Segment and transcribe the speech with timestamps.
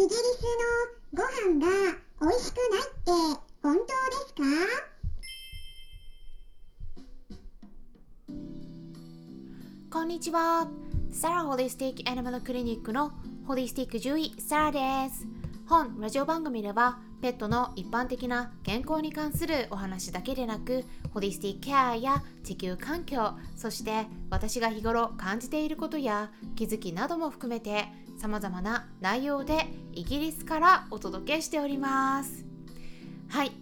[0.00, 0.16] イギリス
[1.12, 1.66] のご飯が
[2.22, 3.10] 美味しくないって
[3.62, 3.86] 本当で
[4.28, 4.42] すか？
[9.92, 10.68] こんにちは。
[11.12, 13.12] サラホリスティックアニマルクリニックの
[13.46, 14.80] ホリスティック獣医サラで
[15.12, 15.26] す。
[15.68, 27.84] 本ラジオ番組ではペットの一般的な健康に関するお話だけでなくホリスティックケアや地球環境そして私が日頃感じていることや気づきなども含めて
[28.20, 32.44] 様々な内容でイギリスからお届けしております。
[33.30, 33.52] はい。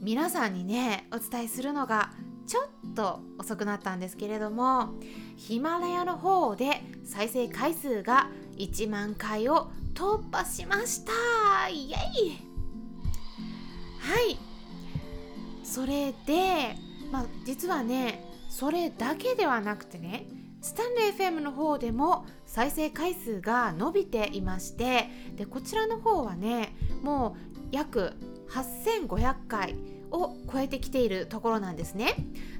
[0.00, 2.12] 皆さんにねお伝えするのが
[2.46, 4.90] ちょっと遅くなったんですけれども
[5.36, 11.68] ヒマラヤの方で再生回数が1万回を突破しました。
[11.68, 11.96] イエイ。
[13.98, 14.38] はい。
[15.64, 16.76] それで、
[17.10, 20.28] まあ、実はねそれだけではなくてね
[20.62, 22.24] スタンレー FM の方でも
[22.56, 28.14] 再生回数が伸びていましてでこちらの方はねもう約
[28.48, 29.74] 8500回
[30.10, 32.14] を超えてきているところなんですね。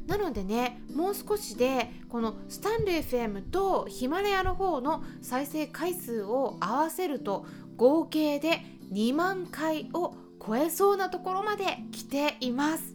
[0.06, 7.47] なのでねもう少しでこのスタンレー FM とヒマラヤの方の再生回数を合わせると
[7.78, 8.61] 合計で
[8.92, 10.14] 2万回を
[10.47, 12.94] 超えそうなところまで来ています。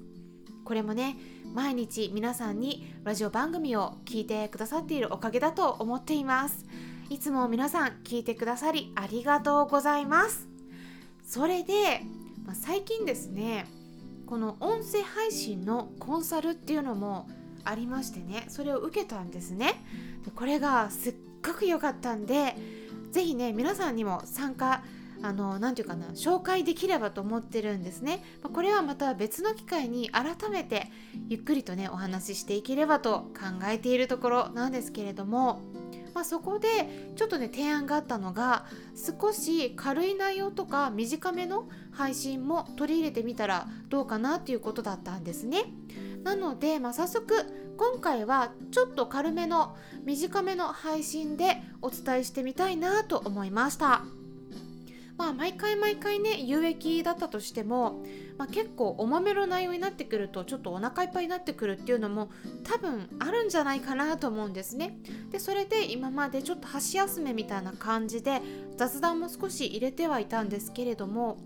[0.63, 1.17] これもね
[1.55, 6.67] 毎日皆さんにラジオ番組を聞いてくださっているおかげだと思っています。
[7.11, 10.47] いつも皆さん聞いてくださりありがとうございます。
[11.25, 12.03] それで、
[12.45, 13.67] まあ、最近ですね
[14.25, 17.27] この音声配信のコンサルっていうのも
[17.65, 19.83] ありましてねそれを受けたんですね。
[20.33, 22.55] これがすっごく良かったんで
[23.11, 24.81] 是非ね皆さんにも参加
[25.21, 30.89] あの何て言うかな紹介できればと思ってるんですね、これはまた別の機会に改めて
[31.27, 35.61] ゆっくりとねお話ししていければと考えているところなんですけれども
[36.13, 36.67] まあ、そこで
[37.15, 45.65] ちょっとね提案があったのが少し軽い内容とか短めの配信も取り入れてみたらどうかなっていうことだったんですね。
[46.23, 47.33] なので、まあ、早速
[47.77, 54.20] 今回はちょっと軽めの短めの配信でお伝えしてみたいなと思いました。
[55.21, 58.03] まあ毎回毎回ね有益だったとしても、
[58.39, 62.31] まあ、結構お豆の内容になってくるとちょっとお腹いっぱいになってくるっていうのも
[62.63, 64.97] 多分あるんじゃないかなと思うんですね。
[65.29, 68.41] でそれで今までちょっと箸休めみたいな感じで
[68.77, 71.37] 雑談も少し入れてはいたんですけれども、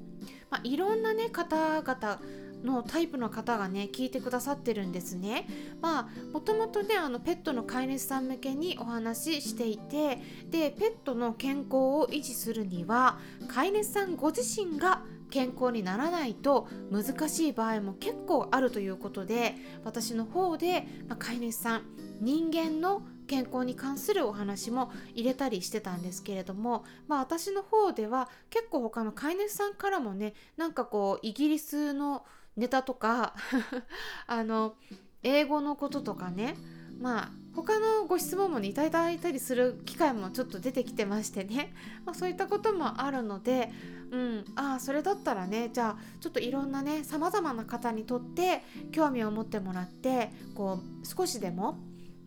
[0.49, 2.21] まあ、いろんなね方々
[2.65, 5.47] のタイプの方がね聞いてくださってるんですね。
[5.81, 21.83] まあもともとねあのペットの飼い主さん向けにお話ししていてでペットの健康を維持するには飼い主さんご自身が健康にならないと難しい場合も結構あるということで私の方で、まあ、飼い主さん
[22.21, 32.23] 人間の健康に関するお話も入れたりしてたんですけれども、まあ、私の方では結構他の飼い主さんからもねなんかこうイギリスの
[32.55, 33.35] ネタとか
[34.27, 34.75] あの
[35.23, 36.55] 英語のこととかね。
[36.99, 41.73] まあ他のご質問もねいただいたりする機会もちょっと出てきてましてね、
[42.05, 43.71] まあ、そういったこともあるので、
[44.11, 48.61] うん、ああそれだったらねじゃあちょっといろんなねさまざまな方にとって
[48.91, 51.77] 興味を持ってもらってこう少しでも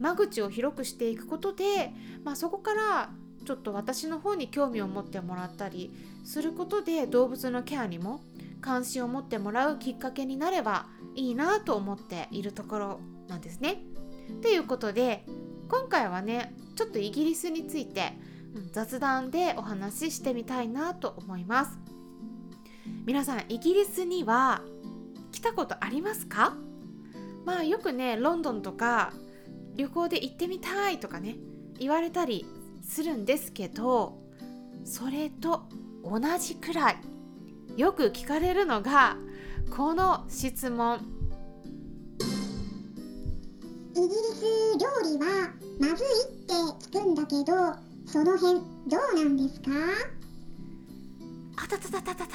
[0.00, 1.93] 間口を広くしていくことで、
[2.25, 3.10] まあ、そこから
[3.45, 5.93] ちょっと私の方に興味を持ってもらったり
[6.25, 8.21] することで動物のケアにも
[8.61, 13.83] 関心を持ってもらうきっかけになればいいなと思っているところなんですね。
[14.43, 15.25] ということで
[15.69, 18.13] 今回はねちょっとイギリスについて
[18.73, 21.79] 雑談でお話ししてみたいなと思います。
[23.05, 24.63] 皆さんイギリスには
[25.33, 26.57] 来たことありますか？
[27.45, 29.13] まあよくねロンドンとか
[29.77, 31.37] 旅行で行ってみたいとかね
[31.79, 32.45] 言われたり
[32.83, 34.19] するんですけど
[34.85, 35.69] それと
[36.03, 36.97] 同じくらい
[37.78, 39.16] よく聞かれるのが
[39.71, 40.99] この質問。
[43.94, 44.43] イギリス
[44.81, 46.55] 料理はまずいって
[46.99, 47.53] 聞くんだけど
[48.05, 48.59] その辺
[48.89, 49.71] どうなんですか？
[51.57, 52.34] あたたたたたた。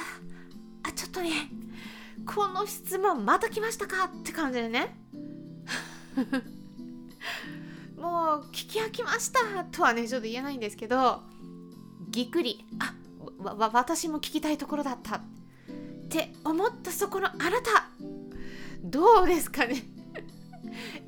[0.82, 1.30] あちょっとね。
[2.24, 4.04] この質問また来ましたか？
[4.04, 4.96] って感じでね。
[8.00, 11.20] もう聞き飽きましたとはねちょっと言えないんですけど
[12.08, 12.64] ぎっくり。
[12.78, 12.94] あ
[13.38, 15.20] わ私も聞きたいところだった
[16.14, 17.88] って思ったそこのあなた。
[18.84, 19.82] どうですかね。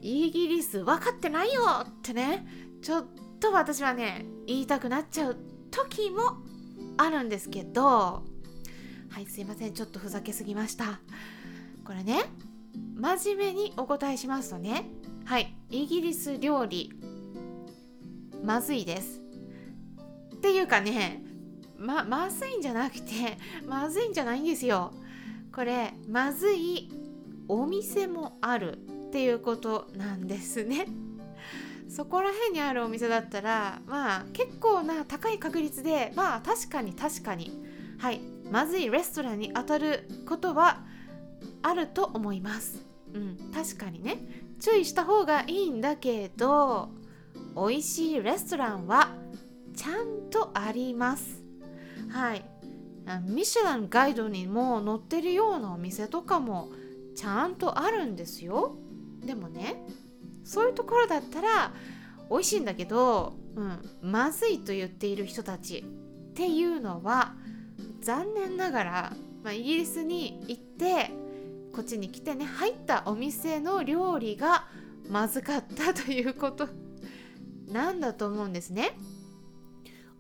[0.03, 2.45] イギリス分かってないよってね。
[2.83, 3.05] ちょっ
[3.39, 5.37] と私はね言いたくなっちゃう
[5.71, 6.39] 時も
[6.97, 8.25] あるんですけど。
[9.09, 9.75] はいすいません。
[9.75, 10.99] ちょっとふざけすぎました。
[11.85, 12.25] これね
[12.97, 14.87] 真面目にお答えしますとね。
[15.25, 16.93] はいイギリス料理
[18.43, 19.21] まずいです。
[20.35, 21.23] っていうかね
[21.79, 24.93] ままずいんじゃなくて まずいんじゃないんですよ。
[25.55, 26.91] これまずい
[27.49, 30.87] お店もあるっていうことなんですね。
[31.89, 37.65] そこら辺にあるお店だったらまあ結構な高い確率でまあ確かに確かに。
[37.99, 38.21] はい。
[38.51, 40.85] まずいレストランに当たることは
[41.63, 42.85] あると思います。
[43.15, 44.47] うん確かにね。
[44.61, 46.91] 注意した方がいいんだけど
[47.55, 49.11] 美味しいレストランは
[49.75, 51.46] ちゃんとあります。
[52.17, 52.43] はい
[53.29, 56.71] ミシュランガイドにも載ってるようなお店とかも
[57.15, 58.75] ちゃんとあるんですよ
[59.23, 59.77] でもね
[60.43, 61.75] そういうところだったら
[62.31, 65.85] 美味しいんだけど、うん、まずいと言っている人たち
[66.31, 67.35] っていうのは
[68.01, 69.13] 残念ながら、
[69.45, 71.11] まあ、イギリスに行って
[71.75, 74.69] こっちに来てね入ったお店の料理が
[75.11, 76.67] まずかったということ
[77.71, 78.97] なんだと思うんですね。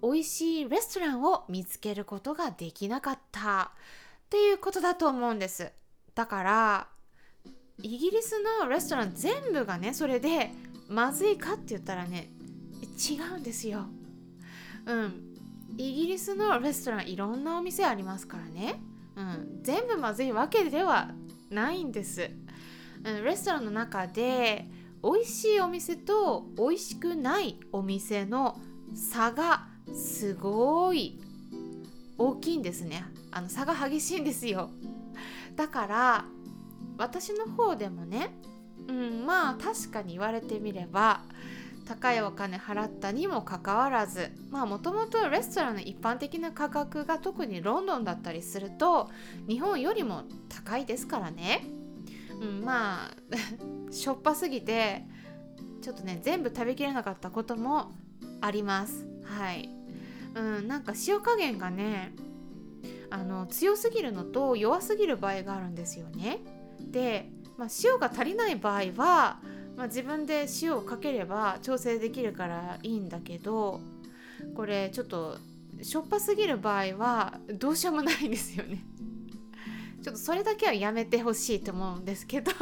[0.02, 3.72] 美味しいレストランを見つけることができなかった。
[4.26, 5.70] っていうことだと思うんです。
[6.14, 6.88] だから
[7.82, 10.50] イギリスのレストラン全部がねそれで
[10.88, 12.30] まずいかって言ったらね
[12.98, 13.86] 違うんですよ。
[14.86, 15.26] うん。
[15.78, 18.80] イギリスのレストランいろんなお店ありますからね、
[19.16, 21.10] うん、全部まずいわけでは
[21.50, 22.30] ないんです、
[23.04, 24.66] うん、レストランの中で
[25.02, 28.58] 美味しいお店と美味しくないお店の
[28.94, 31.18] 差がすごい。
[32.18, 33.04] 大きいんですね。
[33.30, 34.70] あの差が激しいんですよ。
[35.56, 36.24] だから
[36.98, 38.30] 私の方でもね
[38.88, 41.22] うんまあ確かに言われてみれば
[41.86, 49.08] 高いお金払ったにもかかわらずまあもともとレストランの一般的な価格が特にロンドンだったりすると
[49.48, 51.64] 日本よりも高いですからね、
[52.40, 53.10] うん、まあ
[53.92, 55.04] しょっぱすぎて
[55.80, 57.92] ちょっとね全部食べきれなかったことも
[58.40, 59.06] あります。
[59.24, 59.75] はい。
[60.36, 62.14] うんなんか塩加減がね
[63.10, 66.38] あの強すぎるのと弱すぎる場合があるんですよね
[66.80, 69.40] で、まあ、塩が足りない場合は
[69.76, 73.80] まあ、自分で塩をかければ調整できるからいいんだけど
[74.54, 75.38] これちょっと
[75.82, 78.82] しょっぱすぎる場合はどうしようもないんですよね。
[80.02, 82.52] ちょっとそれだけはやめてほしいと思うんですけど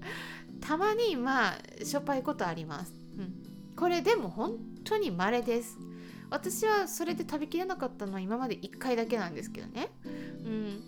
[0.60, 2.94] たまにまあしょっぱいことあります。
[3.18, 5.76] うん、これでも本当に稀です。
[6.34, 9.90] 私はそれで食べきれなかったのは今まで1回だけなんですけどね。
[10.44, 10.82] うん、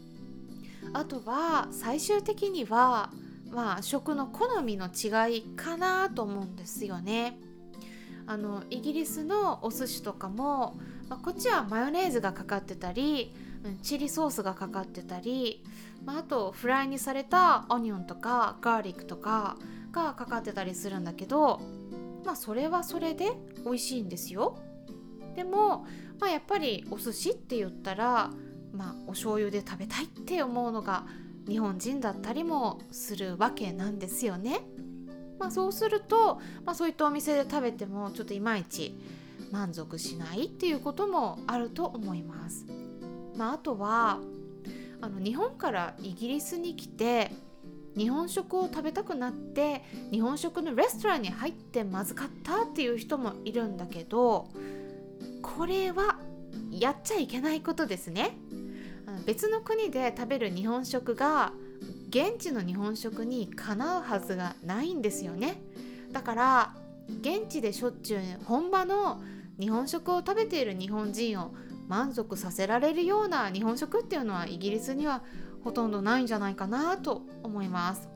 [0.93, 3.13] あとは最終的には
[3.53, 7.39] まあ食の好みの違いかなと思うんですよね。
[8.27, 13.33] あのイギリスのお寿司とかも、まあ、こっちはマヨネーズがかかってたり
[13.83, 15.63] チリソースがかかってたり、
[16.05, 19.57] まあ、あとフライにされたオニオンとかガーリックとか
[19.93, 21.61] がかかってたりするんだけど
[22.25, 23.31] まあそれはそれで
[23.65, 24.59] 美味しいんですよ。
[25.37, 25.87] でも、
[26.19, 28.31] まあ、やっぱりお寿司って言ったら、
[28.73, 31.07] まあ、お醤油で食べたいって思うのが
[31.47, 34.61] 日本人だったりもするわけなんですよね。
[35.39, 38.99] まあ、そうすると、まあ、そういったお店で食べてもちょっといまいち
[39.53, 42.67] 満足しないっていうこともあると思います。
[43.37, 44.19] まあ、あとは
[45.03, 47.31] あの日本からイギリスに来て
[47.97, 54.49] 日本食を食べたくなって日本食のレストランに入ってまずかったっていう人もいるんだけど
[55.57, 56.19] これは
[56.71, 58.37] やっちゃいけないことですね。
[59.25, 61.53] 別の国で食べる日本食が
[62.11, 65.63] 現地の日本食にかなうはずがないんですよね。
[66.13, 66.75] だから
[67.21, 69.23] 現地でしょっちゅう本場の
[69.59, 71.55] 日本食を食べている日本人を
[71.89, 75.23] 満足させられるような日本食っていうのはイギリスには
[75.65, 78.09] ほとんどないんじゃないかなと思います。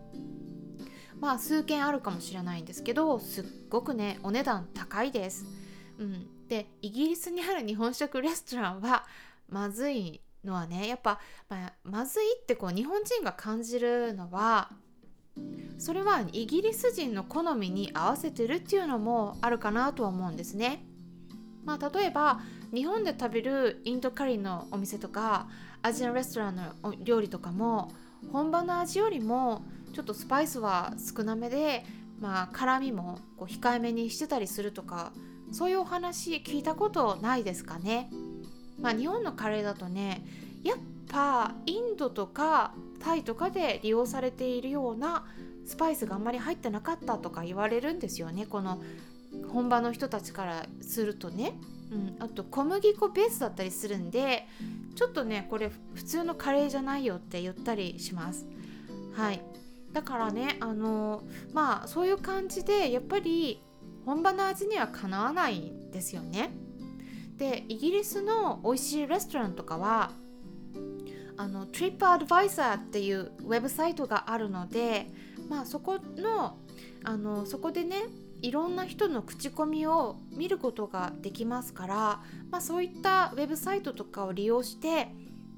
[1.20, 5.44] まあ数件あるかもしれないんですけどすっごくねお値段高いです、
[5.98, 9.06] うん、でイギリスにある日本食レストランは
[9.48, 14.68] まずいのはねやっぱ、まあ、まずいってこう日本人が感じるのは
[15.78, 20.84] それはイギリス人の好みに合わせてるっていうのもあるかなとは思うんですね。
[21.64, 22.40] まあ、例えば
[22.74, 25.46] 日本で食べるインドカリーのお店とか
[25.82, 27.92] アジアンレストランの料理とかも
[28.32, 31.84] 本場の味よりもちょっとスパイスは少なめで、
[32.18, 35.12] まあ、辛みもこう控えめにしてたりするとか
[35.52, 38.10] そういうお話聞いたことないですかね？
[38.80, 40.24] まあ、日本のカレーだとね
[40.62, 40.78] やっ
[41.08, 45.26] ぱインドとかタイとかで利用されているような
[45.66, 48.46] スパイスがあんまり入ってなかったとか言われるんですよね。
[48.46, 48.80] この
[49.52, 51.54] 本場の人たちからするとね、
[51.92, 54.46] うん、あと小麦粉ベースだったりするんで
[54.96, 58.46] ちょっとねこれ普通のカレーじゃないよって言ったりします。
[59.14, 59.42] はい。
[59.92, 63.60] だからねあのまあそういう感じでやっぱり
[64.10, 66.50] 本場の味にはかなわないんですよね
[67.36, 70.10] でイギリスの美味しいレストランとかは
[71.36, 75.06] あの TripAdvisor っていうウェブサイトがあるので、
[75.48, 76.58] まあ、そこの
[77.04, 78.02] あのそこでね
[78.42, 81.96] いろんな人の口コミを見ることができますから、
[82.50, 85.06] まあ、そういったウェブサイトとかを利用して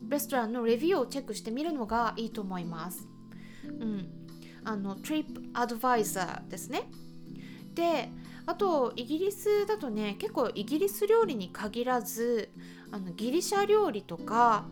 [0.07, 3.09] レストランのレビューをチェックしてみるのがいいと思います。
[3.65, 4.09] うん、
[4.63, 6.91] あの TripAdvisor ですね。
[7.75, 8.11] で
[8.47, 12.51] あとイギリスだとね結構イギリス料理に限らず
[12.91, 14.67] あのギリシャ料理とか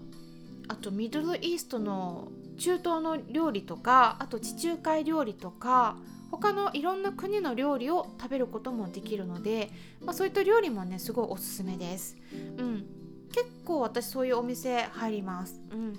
[0.69, 5.97] あとミドルイーストの中東の料理とかあと地中海料理とか
[6.31, 12.17] 他のいろんな国の料理を食べることもできるので、まあ、そういった料理もねすごいおすすめです。
[12.57, 12.87] うん、
[13.33, 15.61] 結構私そういうお店入ります。
[15.73, 15.99] うん、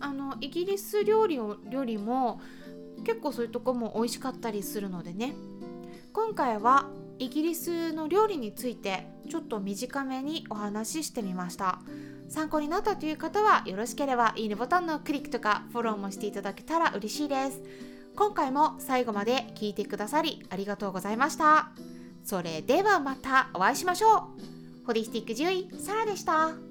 [0.00, 2.40] あのイギリス料理をよりも
[3.04, 5.34] 結構そういうとこも美味しかったりするのでね
[6.12, 6.90] 今回は
[7.20, 11.78] イギリスの料理についてちょっと短めにお話ししてみました。
[12.30, 17.60] 参考になったという方はよろしければいいねボタンのクリックとかフォローもしていただけたら嬉しいです。
[18.16, 21.72] 今回も最後まで聞いてくださりありがとうございました。
[22.24, 24.30] それではまたお会いしましょ
[24.82, 24.86] う。
[24.86, 26.69] ホリスティック獣医サラでした。